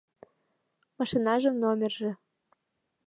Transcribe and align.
Машинажым 0.97 1.55
номерже- 1.63 2.11